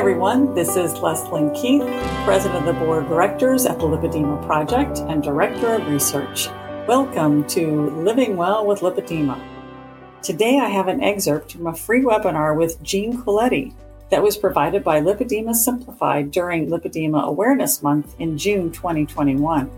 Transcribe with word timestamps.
everyone. 0.00 0.54
This 0.54 0.76
is 0.76 0.94
Leslyn 0.94 1.54
Keith, 1.54 1.82
President 2.24 2.66
of 2.66 2.74
the 2.74 2.80
Board 2.80 3.02
of 3.02 3.10
Directors 3.10 3.66
at 3.66 3.78
the 3.78 3.84
Lipedema 3.84 4.42
Project 4.46 5.00
and 5.00 5.22
Director 5.22 5.74
of 5.74 5.86
Research. 5.88 6.48
Welcome 6.88 7.46
to 7.48 7.90
Living 7.90 8.34
Well 8.34 8.64
with 8.64 8.80
Lipedema. 8.80 9.38
Today 10.22 10.58
I 10.58 10.70
have 10.70 10.88
an 10.88 11.02
excerpt 11.02 11.52
from 11.52 11.66
a 11.66 11.76
free 11.76 12.00
webinar 12.00 12.56
with 12.56 12.82
Jean 12.82 13.22
Coletti 13.22 13.74
that 14.08 14.22
was 14.22 14.38
provided 14.38 14.82
by 14.82 15.02
Lipedema 15.02 15.54
Simplified 15.54 16.30
during 16.30 16.68
Lipedema 16.70 17.22
Awareness 17.24 17.82
Month 17.82 18.18
in 18.18 18.38
June 18.38 18.72
2021. 18.72 19.70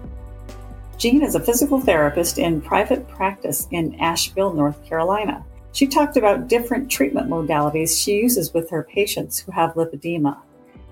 Jean 0.98 1.23
is 1.25 1.34
a 1.34 1.41
physical 1.41 1.80
therapist 1.80 2.39
in 2.39 2.61
private 2.61 3.09
practice 3.09 3.66
in 3.73 3.96
Asheville, 3.96 4.52
North 4.52 4.86
Carolina. 4.86 5.45
She 5.73 5.86
talked 5.86 6.16
about 6.16 6.48
different 6.48 6.91
treatment 6.91 7.29
modalities 7.29 8.02
she 8.02 8.16
uses 8.16 8.52
with 8.52 8.68
her 8.71 8.84
patients 8.84 9.39
who 9.39 9.52
have 9.52 9.75
lipedema. 9.75 10.39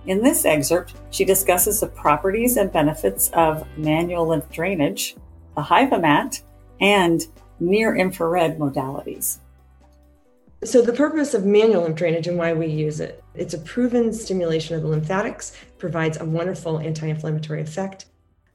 In 0.07 0.23
this 0.23 0.47
excerpt, 0.47 0.95
she 1.11 1.25
discusses 1.27 1.81
the 1.81 1.87
properties 1.87 2.57
and 2.57 2.73
benefits 2.73 3.29
of 3.35 3.67
manual 3.77 4.27
lymph 4.27 4.51
drainage, 4.51 5.17
the 5.55 5.63
HIVA-Mat, 5.63 6.43
and 6.81 7.27
near 7.61 7.95
infrared 7.95 8.59
modalities. 8.59 9.39
So, 10.65 10.81
the 10.83 10.93
purpose 10.93 11.35
of 11.35 11.45
manual 11.45 11.83
lymph 11.83 11.97
drainage 11.97 12.27
and 12.27 12.39
why 12.39 12.53
we 12.55 12.67
use 12.67 13.01
it 13.01 13.23
it's 13.35 13.55
a 13.55 13.59
proven 13.59 14.13
stimulation 14.13 14.77
of 14.77 14.83
the 14.83 14.89
lymphatics, 14.89 15.53
provides 15.79 16.19
a 16.21 16.25
wonderful 16.25 16.79
anti 16.79 17.07
inflammatory 17.07 17.61
effect, 17.61 18.07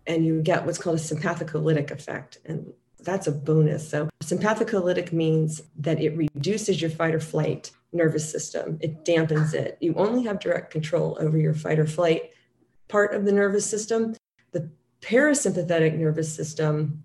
and 0.07 0.25
you 0.25 0.41
get 0.41 0.65
what's 0.65 0.77
called 0.77 0.97
a 0.97 1.01
sympathicolytic 1.01 1.91
effect. 1.91 2.39
And 2.45 2.73
that's 2.99 3.27
a 3.27 3.31
bonus. 3.31 3.89
So, 3.89 4.09
sympathicolytic 4.25 5.11
means 5.11 5.61
that 5.77 6.01
it 6.01 6.15
reduces 6.17 6.81
your 6.81 6.89
fight 6.89 7.13
or 7.13 7.19
flight 7.19 7.71
nervous 7.91 8.29
system, 8.29 8.77
it 8.81 9.05
dampens 9.05 9.53
it. 9.53 9.77
You 9.79 9.93
only 9.95 10.23
have 10.23 10.39
direct 10.39 10.71
control 10.71 11.17
over 11.19 11.37
your 11.37 11.53
fight 11.53 11.79
or 11.79 11.87
flight 11.87 12.31
part 12.87 13.13
of 13.13 13.25
the 13.25 13.31
nervous 13.31 13.65
system. 13.65 14.15
The 14.51 14.69
parasympathetic 15.01 15.97
nervous 15.97 16.33
system 16.33 17.03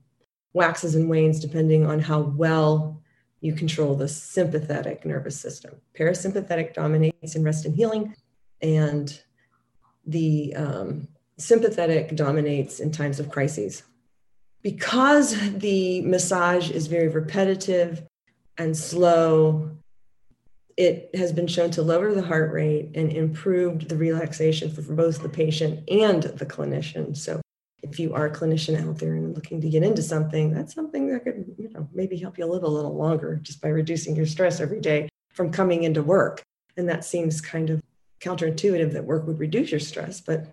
waxes 0.52 0.94
and 0.94 1.08
wanes 1.08 1.38
depending 1.38 1.86
on 1.86 2.00
how 2.00 2.20
well 2.20 3.00
you 3.40 3.54
control 3.54 3.94
the 3.94 4.08
sympathetic 4.08 5.06
nervous 5.06 5.38
system. 5.38 5.76
Parasympathetic 5.98 6.74
dominates 6.74 7.34
in 7.36 7.42
rest 7.42 7.64
and 7.64 7.74
healing, 7.74 8.14
and 8.60 9.22
the 10.06 10.54
um, 10.56 11.08
sympathetic 11.38 12.16
dominates 12.16 12.80
in 12.80 12.90
times 12.90 13.18
of 13.18 13.30
crises 13.30 13.84
because 14.62 15.36
the 15.58 16.02
massage 16.02 16.70
is 16.70 16.86
very 16.86 17.08
repetitive 17.08 18.02
and 18.58 18.76
slow, 18.76 19.70
it 20.76 21.10
has 21.14 21.32
been 21.32 21.46
shown 21.46 21.70
to 21.72 21.82
lower 21.82 22.14
the 22.14 22.22
heart 22.22 22.52
rate 22.52 22.90
and 22.94 23.12
improved 23.12 23.88
the 23.88 23.96
relaxation 23.96 24.70
for, 24.70 24.82
for 24.82 24.94
both 24.94 25.22
the 25.22 25.28
patient 25.28 25.88
and 25.90 26.22
the 26.22 26.46
clinician. 26.46 27.16
So 27.16 27.40
if 27.82 27.98
you 27.98 28.14
are 28.14 28.26
a 28.26 28.30
clinician 28.30 28.86
out 28.86 28.98
there 28.98 29.14
and 29.14 29.34
looking 29.34 29.60
to 29.62 29.68
get 29.68 29.82
into 29.82 30.02
something, 30.02 30.52
that's 30.52 30.74
something 30.74 31.10
that 31.10 31.24
could, 31.24 31.54
you 31.58 31.70
know, 31.70 31.88
maybe 31.92 32.18
help 32.18 32.38
you 32.38 32.46
live 32.46 32.62
a 32.62 32.68
little 32.68 32.94
longer 32.94 33.36
just 33.36 33.60
by 33.60 33.68
reducing 33.68 34.14
your 34.14 34.26
stress 34.26 34.60
every 34.60 34.80
day 34.80 35.08
from 35.32 35.50
coming 35.50 35.84
into 35.84 36.02
work. 36.02 36.42
And 36.76 36.88
that 36.88 37.04
seems 37.04 37.40
kind 37.40 37.70
of 37.70 37.80
counterintuitive 38.20 38.92
that 38.92 39.04
work 39.04 39.26
would 39.26 39.38
reduce 39.38 39.70
your 39.70 39.80
stress, 39.80 40.20
but 40.20 40.52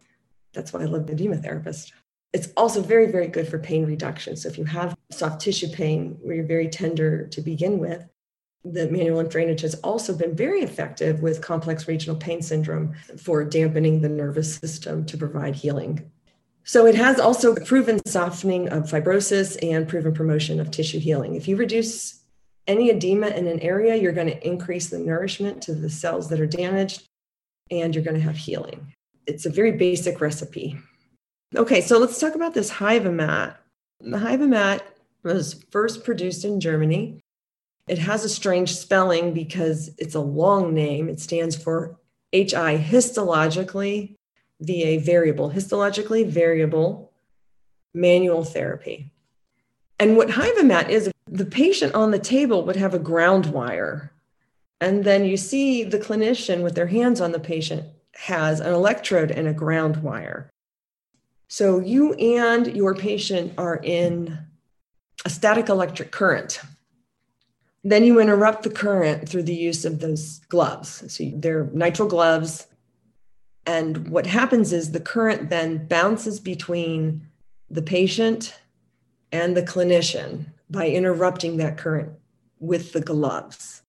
that's 0.53 0.71
why 0.71 0.81
I 0.81 0.85
love 0.85 1.07
the 1.07 1.13
edema 1.13 1.37
therapist. 1.37 1.93
It's 2.33 2.49
also 2.57 2.81
very, 2.81 3.11
very 3.11 3.27
good 3.27 3.47
for 3.47 3.57
pain 3.57 3.85
reduction. 3.85 4.35
So 4.35 4.49
if 4.49 4.57
you 4.57 4.65
have 4.65 4.97
soft 5.11 5.41
tissue 5.41 5.69
pain 5.69 6.17
where 6.21 6.35
you're 6.35 6.45
very 6.45 6.67
tender 6.69 7.27
to 7.27 7.41
begin 7.41 7.79
with, 7.79 8.05
the 8.65 8.89
manual 8.89 9.17
lymph 9.17 9.29
drainage 9.29 9.61
has 9.61 9.75
also 9.75 10.15
been 10.15 10.35
very 10.35 10.61
effective 10.61 11.21
with 11.21 11.41
complex 11.41 11.87
regional 11.87 12.17
pain 12.17 12.41
syndrome 12.41 12.95
for 13.17 13.43
dampening 13.43 14.01
the 14.01 14.09
nervous 14.09 14.55
system 14.55 15.05
to 15.05 15.17
provide 15.17 15.55
healing. 15.55 16.11
So 16.63 16.85
it 16.85 16.95
has 16.95 17.17
also 17.17 17.55
proven 17.55 18.05
softening 18.05 18.67
of 18.69 18.83
fibrosis 18.83 19.57
and 19.63 19.87
proven 19.87 20.13
promotion 20.13 20.59
of 20.59 20.69
tissue 20.69 20.99
healing. 20.99 21.35
If 21.35 21.47
you 21.47 21.55
reduce 21.55 22.23
any 22.67 22.89
edema 22.89 23.27
in 23.27 23.47
an 23.47 23.61
area, 23.61 23.95
you're 23.95 24.11
going 24.11 24.27
to 24.27 24.47
increase 24.47 24.89
the 24.89 24.99
nourishment 24.99 25.61
to 25.63 25.73
the 25.73 25.89
cells 25.89 26.27
that 26.27 26.41
are 26.41 26.45
damaged 26.45 27.07
and 27.71 27.95
you're 27.95 28.03
going 28.03 28.17
to 28.17 28.21
have 28.21 28.35
healing. 28.35 28.93
It's 29.25 29.45
a 29.45 29.49
very 29.49 29.73
basic 29.73 30.19
recipe. 30.19 30.77
Okay, 31.55 31.79
so 31.79 31.97
let's 31.97 32.19
talk 32.19 32.35
about 32.35 32.53
this 32.53 32.69
HIVA-Mat. 32.69 33.57
The 34.01 34.17
HIVA-Mat 34.17 34.85
was 35.23 35.63
first 35.71 36.03
produced 36.03 36.43
in 36.43 36.59
Germany. 36.59 37.21
It 37.87 37.99
has 37.99 38.25
a 38.25 38.29
strange 38.29 38.75
spelling 38.75 39.33
because 39.33 39.89
it's 39.97 40.15
a 40.15 40.19
long 40.19 40.73
name. 40.73 41.07
It 41.07 41.21
stands 41.21 41.55
for 41.55 41.97
HI 42.33 42.77
histologically, 42.77 44.15
VA 44.59 44.99
variable, 44.99 45.49
histologically 45.49 46.27
variable 46.27 47.13
manual 47.93 48.43
therapy. 48.43 49.13
And 49.99 50.17
what 50.17 50.29
HIVA-Mat 50.29 50.91
is, 50.91 51.09
the 51.27 51.45
patient 51.45 51.95
on 51.95 52.11
the 52.11 52.19
table 52.19 52.65
would 52.65 52.75
have 52.75 52.93
a 52.93 52.99
ground 52.99 53.45
wire. 53.47 54.11
And 54.81 55.05
then 55.05 55.23
you 55.23 55.37
see 55.37 55.83
the 55.83 55.97
clinician 55.97 56.61
with 56.61 56.75
their 56.75 56.87
hands 56.87 57.21
on 57.21 57.31
the 57.31 57.39
patient 57.39 57.85
has 58.15 58.59
an 58.59 58.73
electrode 58.73 59.31
and 59.31 59.47
a 59.47 59.53
ground 59.53 60.03
wire. 60.03 60.49
So 61.47 61.79
you 61.79 62.13
and 62.13 62.75
your 62.75 62.93
patient 62.93 63.53
are 63.57 63.77
in 63.77 64.37
a 65.25 65.29
static 65.29 65.69
electric 65.69 66.11
current. 66.11 66.59
Then 67.83 68.03
you 68.03 68.19
interrupt 68.19 68.63
the 68.63 68.69
current 68.69 69.29
through 69.29 69.43
the 69.43 69.55
use 69.55 69.85
of 69.85 69.99
those 69.99 70.39
gloves. 70.49 71.11
So 71.13 71.23
they're 71.35 71.65
nitrile 71.65 72.09
gloves. 72.09 72.67
And 73.65 74.09
what 74.09 74.25
happens 74.25 74.73
is 74.73 74.91
the 74.91 74.99
current 74.99 75.49
then 75.49 75.87
bounces 75.87 76.39
between 76.39 77.27
the 77.69 77.81
patient 77.81 78.59
and 79.31 79.55
the 79.55 79.63
clinician 79.63 80.47
by 80.69 80.89
interrupting 80.89 81.57
that 81.57 81.77
current 81.77 82.11
with 82.59 82.93
the 82.93 83.01
gloves. 83.01 83.83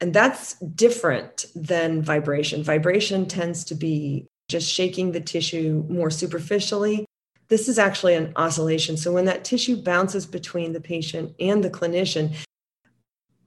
And 0.00 0.14
that's 0.14 0.54
different 0.54 1.46
than 1.54 2.02
vibration. 2.02 2.62
Vibration 2.62 3.26
tends 3.26 3.64
to 3.64 3.74
be 3.74 4.29
just 4.50 4.70
shaking 4.70 5.12
the 5.12 5.20
tissue 5.20 5.84
more 5.88 6.10
superficially. 6.10 7.06
This 7.48 7.68
is 7.68 7.78
actually 7.78 8.14
an 8.14 8.32
oscillation. 8.36 8.96
So 8.96 9.12
when 9.12 9.24
that 9.24 9.44
tissue 9.44 9.76
bounces 9.76 10.26
between 10.26 10.72
the 10.72 10.80
patient 10.80 11.34
and 11.40 11.64
the 11.64 11.70
clinician, 11.70 12.34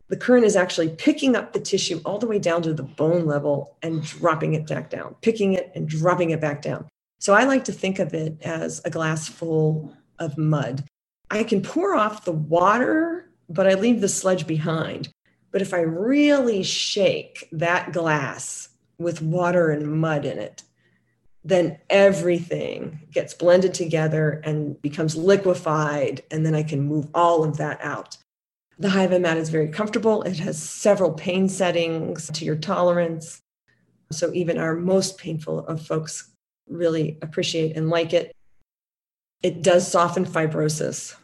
the 0.09 0.17
current 0.17 0.45
is 0.45 0.55
actually 0.55 0.89
picking 0.89 1.35
up 1.35 1.53
the 1.53 1.59
tissue 1.59 2.01
all 2.05 2.19
the 2.19 2.27
way 2.27 2.39
down 2.39 2.61
to 2.63 2.73
the 2.73 2.83
bone 2.83 3.25
level 3.25 3.77
and 3.81 4.03
dropping 4.03 4.53
it 4.53 4.67
back 4.67 4.89
down, 4.89 5.15
picking 5.21 5.53
it 5.53 5.71
and 5.75 5.87
dropping 5.87 6.31
it 6.31 6.41
back 6.41 6.61
down. 6.61 6.87
So 7.19 7.33
I 7.33 7.45
like 7.45 7.63
to 7.65 7.71
think 7.71 7.99
of 7.99 8.13
it 8.13 8.41
as 8.41 8.81
a 8.83 8.89
glass 8.89 9.27
full 9.27 9.95
of 10.19 10.37
mud. 10.37 10.83
I 11.31 11.43
can 11.43 11.61
pour 11.61 11.95
off 11.95 12.25
the 12.25 12.33
water, 12.33 13.29
but 13.49 13.67
I 13.67 13.73
leave 13.73 14.01
the 14.01 14.09
sludge 14.09 14.45
behind. 14.45 15.09
But 15.51 15.61
if 15.61 15.73
I 15.73 15.79
really 15.79 16.63
shake 16.63 17.47
that 17.51 17.93
glass 17.93 18.69
with 18.97 19.21
water 19.21 19.69
and 19.69 19.99
mud 19.99 20.25
in 20.25 20.37
it, 20.37 20.63
then 21.43 21.77
everything 21.89 23.01
gets 23.11 23.33
blended 23.33 23.73
together 23.73 24.41
and 24.45 24.81
becomes 24.81 25.15
liquefied, 25.15 26.23
and 26.31 26.45
then 26.45 26.55
I 26.55 26.63
can 26.63 26.81
move 26.81 27.07
all 27.13 27.43
of 27.43 27.57
that 27.57 27.79
out. 27.83 28.17
The 28.79 28.89
HIVA-Mat 28.89 29.37
is 29.37 29.49
very 29.49 29.67
comfortable. 29.67 30.23
It 30.23 30.39
has 30.39 30.61
several 30.61 31.11
pain 31.13 31.49
settings 31.49 32.27
to 32.31 32.45
your 32.45 32.55
tolerance. 32.55 33.41
So 34.11 34.31
even 34.33 34.57
our 34.57 34.75
most 34.75 35.17
painful 35.17 35.59
of 35.67 35.85
folks 35.85 36.31
really 36.67 37.17
appreciate 37.21 37.75
and 37.75 37.89
like 37.89 38.13
it. 38.13 38.31
It 39.41 39.61
does 39.61 39.89
soften 39.89 40.25
fibrosis. 40.25 41.15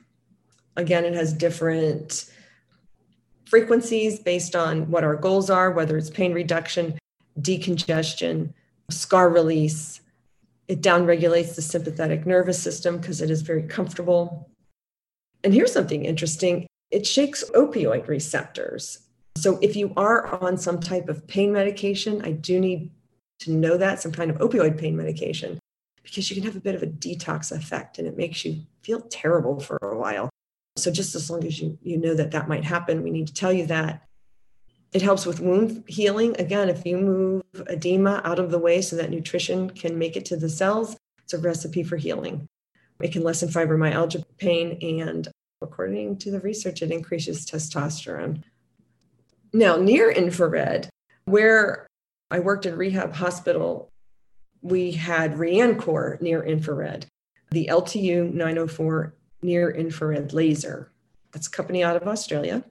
Again, 0.75 1.05
it 1.05 1.13
has 1.13 1.33
different 1.33 2.29
frequencies 3.45 4.19
based 4.19 4.55
on 4.55 4.91
what 4.91 5.03
our 5.03 5.15
goals 5.15 5.49
are, 5.49 5.71
whether 5.71 5.97
it's 5.97 6.09
pain 6.09 6.33
reduction, 6.33 6.99
decongestion, 7.39 8.53
scar 8.91 9.29
release, 9.29 10.01
it 10.69 10.81
downregulates 10.81 11.55
the 11.55 11.63
sympathetic 11.63 12.27
nervous 12.27 12.61
system 12.61 12.99
because 12.99 13.21
it 13.21 13.31
is 13.31 13.41
very 13.41 13.63
comfortable. 13.63 14.47
And 15.43 15.53
here's 15.53 15.73
something 15.73 16.05
interesting 16.05 16.67
it 16.91 17.05
shakes 17.05 17.43
opioid 17.55 18.07
receptors. 18.07 18.99
So 19.35 19.59
if 19.61 19.75
you 19.75 19.93
are 19.97 20.27
on 20.43 20.57
some 20.57 20.79
type 20.79 21.09
of 21.09 21.27
pain 21.27 21.51
medication, 21.51 22.23
I 22.23 22.31
do 22.31 22.59
need 22.59 22.91
to 23.41 23.51
know 23.51 23.77
that 23.77 24.01
some 24.01 24.11
kind 24.11 24.29
of 24.29 24.37
opioid 24.37 24.77
pain 24.77 24.95
medication 24.95 25.59
because 26.03 26.29
you 26.29 26.35
can 26.35 26.45
have 26.45 26.55
a 26.55 26.61
bit 26.61 26.75
of 26.75 26.83
a 26.83 26.87
detox 26.87 27.51
effect 27.51 27.99
and 27.99 28.07
it 28.07 28.17
makes 28.17 28.43
you 28.43 28.61
feel 28.81 29.01
terrible 29.01 29.59
for 29.59 29.77
a 29.81 29.97
while. 29.97 30.29
So 30.77 30.91
just 30.91 31.15
as 31.15 31.29
long 31.29 31.45
as 31.45 31.59
you 31.59 31.77
you 31.81 31.97
know 31.97 32.13
that 32.13 32.31
that 32.31 32.47
might 32.47 32.63
happen, 32.63 33.01
we 33.01 33.11
need 33.11 33.27
to 33.27 33.33
tell 33.33 33.51
you 33.51 33.65
that 33.67 34.03
it 34.91 35.01
helps 35.01 35.25
with 35.25 35.39
wound 35.39 35.83
healing. 35.87 36.35
Again, 36.39 36.69
if 36.69 36.85
you 36.85 36.97
move 36.97 37.43
edema 37.67 38.21
out 38.23 38.39
of 38.39 38.51
the 38.51 38.59
way 38.59 38.81
so 38.81 38.95
that 38.95 39.11
nutrition 39.11 39.69
can 39.69 39.97
make 39.97 40.15
it 40.15 40.25
to 40.25 40.37
the 40.37 40.49
cells, 40.49 40.97
it's 41.23 41.33
a 41.33 41.37
recipe 41.37 41.83
for 41.83 41.97
healing. 41.97 42.47
It 42.99 43.11
can 43.11 43.23
lessen 43.23 43.49
fibromyalgia 43.49 44.23
pain, 44.37 44.77
and 44.81 45.27
according 45.61 46.17
to 46.17 46.31
the 46.31 46.39
research, 46.39 46.81
it 46.81 46.91
increases 46.91 47.45
testosterone. 47.45 48.43
Now, 49.53 49.77
near 49.77 50.11
infrared, 50.11 50.89
where 51.25 51.87
I 52.31 52.39
worked 52.39 52.65
in 52.65 52.77
rehab 52.77 53.13
hospital. 53.13 53.89
We 54.61 54.91
had 54.91 55.35
RianCorp 55.35 56.21
near 56.21 56.43
infrared, 56.43 57.07
the 57.49 57.69
LTU 57.71 58.33
904 58.33 59.15
near 59.41 59.71
infrared 59.71 60.33
laser. 60.33 60.91
That's 61.31 61.47
a 61.47 61.51
company 61.51 61.83
out 61.83 61.95
of 61.95 62.07
Australia. 62.07 62.63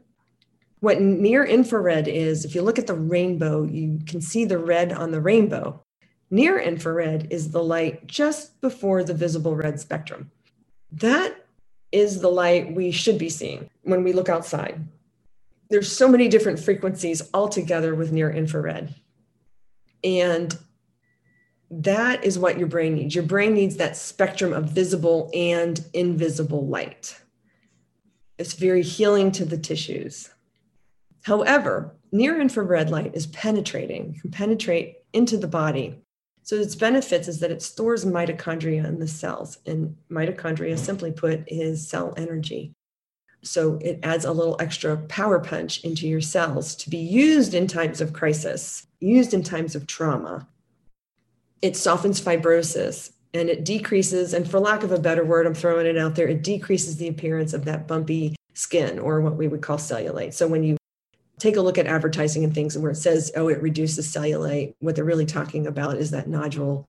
What 0.81 1.01
near 1.01 1.45
infrared 1.45 2.07
is, 2.07 2.45
if 2.45 2.55
you 2.55 2.63
look 2.63 2.79
at 2.79 2.87
the 2.87 2.95
rainbow, 2.95 3.65
you 3.65 4.01
can 4.07 4.21
see 4.21 4.45
the 4.45 4.59
red 4.59 4.93
on 4.93 5.11
the 5.11 5.21
rainbow. 5.21 5.83
Near 6.31 6.59
infrared 6.59 7.29
is 7.31 7.51
the 7.51 7.63
light 7.63 8.07
just 8.07 8.61
before 8.61 9.03
the 9.03 9.15
visible 9.15 9.57
red 9.57 9.81
spectrum. 9.81 10.31
That 10.93 11.35
is 11.91 12.21
the 12.21 12.31
light 12.31 12.75
we 12.75 12.91
should 12.91 13.19
be 13.19 13.31
seeing 13.31 13.71
when 13.83 14.05
we 14.05 14.13
look 14.13 14.29
outside. 14.29 14.85
There's 15.71 15.91
so 15.91 16.09
many 16.09 16.29
different 16.29 16.61
frequencies 16.61 17.23
all 17.33 17.49
together 17.49 17.95
with 17.95 18.13
near 18.13 18.31
infrared. 18.31 18.95
And 20.05 20.57
that 21.71 22.25
is 22.25 22.39
what 22.39 22.59
your 22.59 22.69
brain 22.69 22.95
needs. 22.95 23.15
Your 23.15 23.25
brain 23.25 23.55
needs 23.55 23.77
that 23.77 23.97
spectrum 23.97 24.53
of 24.53 24.71
visible 24.71 25.31
and 25.35 25.85
invisible 25.93 26.67
light. 26.67 27.21
It's 28.39 28.55
very 28.55 28.83
healing 28.83 29.33
to 29.33 29.45
the 29.45 29.59
tissues. 29.59 30.31
However, 31.29 31.95
near 32.11 32.41
infrared 32.41 32.89
light 32.89 33.15
is 33.15 33.27
penetrating, 33.27 34.19
can 34.19 34.31
penetrate 34.31 34.97
into 35.13 35.37
the 35.37 35.47
body. 35.47 36.01
So 36.43 36.57
its 36.57 36.75
benefits 36.75 37.29
is 37.29 37.39
that 37.41 37.51
it 37.51 37.61
stores 37.61 38.07
mitochondria 38.07 38.83
in 38.87 38.99
the 38.99 39.07
cells, 39.07 39.59
and 39.67 39.95
mitochondria, 40.11 40.79
simply 40.79 41.13
put, 41.13 41.45
is 41.47 41.87
cell 41.87 42.15
energy. 42.17 42.73
So 43.43 43.79
it 43.83 44.01
adds 44.03 44.25
a 44.25 44.33
little 44.33 44.57
extra 44.59 44.97
power 44.97 45.39
punch 45.39 45.85
into 45.85 46.09
your 46.09 46.23
cells 46.23 46.75
to 46.77 46.89
be 46.89 46.97
used 46.97 47.53
in 47.53 47.67
times 47.67 48.01
of 48.01 48.15
crisis, 48.15 48.87
used 49.01 49.35
in 49.35 49.43
times 49.43 49.75
of 49.75 49.87
trauma. 49.87 50.49
It 51.61 51.77
softens 51.77 52.23
fibrosis 52.23 53.13
and 53.35 53.51
it 53.51 53.67
decreases, 53.67 54.33
and 54.33 54.51
for 54.51 54.61
lack 54.61 54.83
of 54.83 54.93
a 54.93 54.99
better 54.99 55.27
word, 55.27 55.47
I'm 55.47 55.53
throwing 55.53 55.85
it 55.85 55.99
out 55.99 56.15
there, 56.15 56.27
it 56.27 56.43
decreases 56.43 56.97
the 56.97 57.09
appearance 57.09 57.53
of 57.53 57.67
that 57.67 57.87
bumpy 57.87 58.35
skin 58.55 58.99
or 58.99 59.21
what 59.21 59.37
we 59.37 59.47
would 59.47 59.61
call 59.61 59.77
cellulite. 59.77 60.33
So 60.33 60.49
when 60.49 60.63
you 60.63 60.79
take 61.39 61.57
a 61.57 61.61
look 61.61 61.79
at 61.79 61.87
advertising 61.87 62.45
and 62.45 62.55
things 62.55 62.75
and 62.75 62.83
where 62.83 62.93
it 62.93 62.97
says, 62.97 63.31
oh, 63.37 63.49
it 63.49 63.63
reduces 63.63 64.13
cellulite, 64.13 64.75
what 64.81 64.95
they're 64.95 65.05
really 65.05 65.27
talking 65.27 65.67
about 65.67 65.97
is 65.97 66.11
that 66.11 66.29
nodule, 66.29 66.87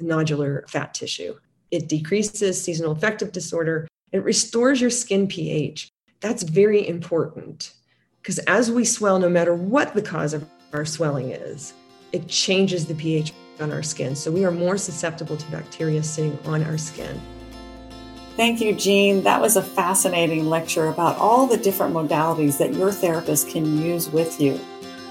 nodular 0.00 0.68
fat 0.68 0.94
tissue. 0.94 1.34
It 1.70 1.88
decreases 1.88 2.62
seasonal 2.62 2.92
affective 2.92 3.32
disorder. 3.32 3.86
It 4.12 4.24
restores 4.24 4.80
your 4.80 4.90
skin 4.90 5.28
pH. 5.28 5.90
That's 6.20 6.42
very 6.42 6.86
important 6.86 7.72
because 8.22 8.38
as 8.40 8.70
we 8.70 8.84
swell, 8.84 9.18
no 9.18 9.28
matter 9.28 9.54
what 9.54 9.94
the 9.94 10.02
cause 10.02 10.34
of 10.34 10.46
our 10.72 10.84
swelling 10.84 11.30
is, 11.30 11.72
it 12.12 12.28
changes 12.28 12.86
the 12.86 12.94
pH 12.94 13.32
on 13.60 13.72
our 13.72 13.82
skin. 13.82 14.14
So 14.14 14.30
we 14.30 14.44
are 14.44 14.50
more 14.50 14.76
susceptible 14.76 15.36
to 15.36 15.50
bacteria 15.50 16.02
sitting 16.02 16.38
on 16.44 16.64
our 16.64 16.78
skin. 16.78 17.20
Thank 18.40 18.62
you, 18.62 18.72
Jean. 18.72 19.22
That 19.24 19.42
was 19.42 19.56
a 19.56 19.62
fascinating 19.62 20.48
lecture 20.48 20.88
about 20.88 21.18
all 21.18 21.46
the 21.46 21.58
different 21.58 21.92
modalities 21.92 22.56
that 22.56 22.72
your 22.72 22.90
therapist 22.90 23.50
can 23.50 23.76
use 23.76 24.08
with 24.08 24.40
you. 24.40 24.58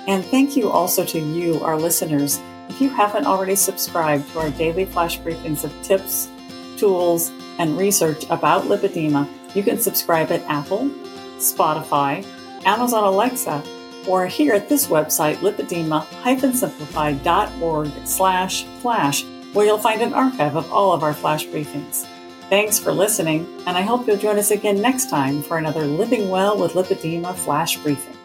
And 0.07 0.25
thank 0.25 0.57
you 0.57 0.71
also 0.71 1.05
to 1.05 1.19
you, 1.19 1.59
our 1.59 1.77
listeners. 1.77 2.41
If 2.69 2.81
you 2.81 2.89
haven't 2.89 3.27
already 3.27 3.55
subscribed 3.55 4.31
to 4.31 4.39
our 4.39 4.49
daily 4.49 4.85
flash 4.85 5.19
briefings 5.19 5.63
of 5.63 5.71
tips, 5.83 6.27
tools, 6.75 7.29
and 7.59 7.77
research 7.77 8.23
about 8.31 8.63
lipedema, 8.63 9.29
you 9.53 9.61
can 9.61 9.77
subscribe 9.77 10.31
at 10.31 10.41
Apple, 10.49 10.89
Spotify, 11.37 12.25
Amazon 12.65 13.03
Alexa, 13.03 13.61
or 14.07 14.25
here 14.25 14.55
at 14.55 14.69
this 14.69 14.87
website, 14.87 15.35
lipedema-simplified.org 15.35 17.91
slash 18.07 18.63
flash, 18.81 19.23
where 19.53 19.67
you'll 19.67 19.77
find 19.77 20.01
an 20.01 20.15
archive 20.15 20.55
of 20.55 20.73
all 20.73 20.93
of 20.93 21.03
our 21.03 21.13
flash 21.13 21.45
briefings. 21.45 22.07
Thanks 22.49 22.79
for 22.79 22.91
listening, 22.91 23.47
and 23.67 23.77
I 23.77 23.81
hope 23.81 24.07
you'll 24.07 24.17
join 24.17 24.39
us 24.39 24.49
again 24.49 24.81
next 24.81 25.07
time 25.11 25.43
for 25.43 25.59
another 25.59 25.85
Living 25.85 26.29
Well 26.29 26.57
with 26.57 26.73
Lipedema 26.73 27.35
Flash 27.35 27.77
Briefing. 27.77 28.18